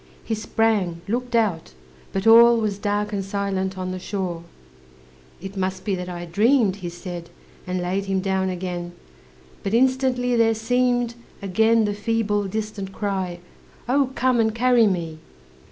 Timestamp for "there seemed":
10.35-11.13